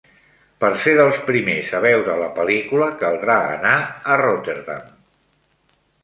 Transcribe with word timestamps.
Per 0.63 0.69
ser 0.83 0.93
dels 0.99 1.17
primers 1.25 1.67
a 1.79 1.81
veure 1.83 2.15
la 2.21 2.29
pel·lícula 2.37 2.87
caldrà 3.03 3.35
anar 3.59 3.75
a 4.13 4.17
Rotterdam. 4.23 4.89